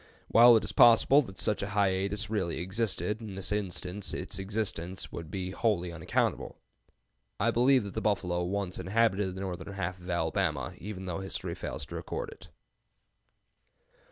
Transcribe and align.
While 0.29 0.55
it 0.57 0.63
is 0.63 0.71
possible 0.71 1.21
that 1.21 1.37
such 1.37 1.61
a 1.61 1.69
hiatus 1.77 2.27
really 2.27 2.57
existed, 2.59 3.21
in 3.21 3.35
this 3.35 3.51
instance 3.51 4.15
its 4.15 4.39
existence 4.39 5.11
would 5.11 5.29
be 5.29 5.51
wholly 5.51 5.91
unaccountable. 5.91 6.57
I 7.39 7.51
believe 7.51 7.83
that 7.83 7.93
the 7.93 8.01
buffalo 8.01 8.43
once 8.43 8.79
inhabited 8.79 9.35
the 9.35 9.41
northern 9.41 9.73
half 9.75 9.99
of 9.99 10.09
Alabama, 10.09 10.73
even 10.79 11.05
though 11.05 11.19
history 11.19 11.53
fails 11.53 11.85
to 11.85 11.95
record 11.95 12.29
it. 12.29 12.47